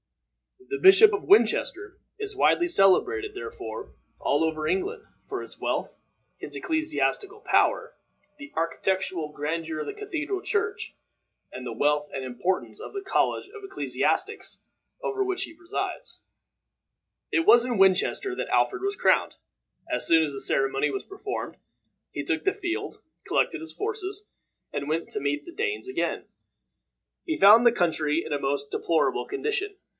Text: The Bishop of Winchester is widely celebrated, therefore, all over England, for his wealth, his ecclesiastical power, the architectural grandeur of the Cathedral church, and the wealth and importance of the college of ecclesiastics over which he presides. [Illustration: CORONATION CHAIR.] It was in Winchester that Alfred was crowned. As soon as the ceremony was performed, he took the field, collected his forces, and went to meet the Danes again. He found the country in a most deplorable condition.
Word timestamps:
The 0.67 0.79
Bishop 0.79 1.13
of 1.13 1.23
Winchester 1.25 1.99
is 2.17 2.35
widely 2.35 2.67
celebrated, 2.67 3.35
therefore, 3.35 3.93
all 4.19 4.43
over 4.43 4.65
England, 4.65 5.03
for 5.27 5.41
his 5.41 5.59
wealth, 5.59 6.01
his 6.39 6.55
ecclesiastical 6.55 7.41
power, 7.41 7.93
the 8.39 8.51
architectural 8.55 9.31
grandeur 9.31 9.81
of 9.81 9.85
the 9.85 9.93
Cathedral 9.93 10.41
church, 10.41 10.95
and 11.51 11.67
the 11.67 11.73
wealth 11.73 12.09
and 12.13 12.23
importance 12.23 12.79
of 12.79 12.93
the 12.93 13.01
college 13.03 13.47
of 13.49 13.63
ecclesiastics 13.63 14.63
over 15.03 15.23
which 15.23 15.43
he 15.43 15.53
presides. 15.53 16.21
[Illustration: 17.31 17.31
CORONATION 17.31 17.31
CHAIR.] 17.33 17.41
It 17.41 17.45
was 17.45 17.65
in 17.65 17.77
Winchester 17.77 18.35
that 18.35 18.47
Alfred 18.53 18.81
was 18.81 18.95
crowned. 18.95 19.35
As 19.91 20.07
soon 20.07 20.23
as 20.23 20.31
the 20.31 20.41
ceremony 20.41 20.89
was 20.89 21.05
performed, 21.05 21.57
he 22.11 22.23
took 22.23 22.43
the 22.43 22.53
field, 22.53 23.01
collected 23.27 23.59
his 23.61 23.73
forces, 23.73 24.31
and 24.73 24.87
went 24.89 25.09
to 25.09 25.19
meet 25.19 25.45
the 25.45 25.51
Danes 25.53 25.87
again. 25.87 26.25
He 27.25 27.37
found 27.37 27.67
the 27.67 27.71
country 27.71 28.23
in 28.25 28.33
a 28.33 28.39
most 28.39 28.71
deplorable 28.71 29.25
condition. 29.27 29.75